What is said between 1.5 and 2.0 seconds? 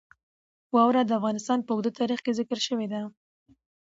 په اوږده